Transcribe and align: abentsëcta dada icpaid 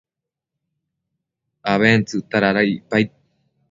abentsëcta 1.73 2.37
dada 2.43 2.61
icpaid 2.73 3.09